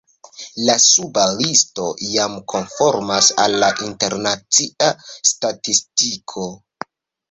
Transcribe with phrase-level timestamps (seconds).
[0.69, 4.93] La suba listo jam konformas al la internacia
[5.35, 6.53] statistiko.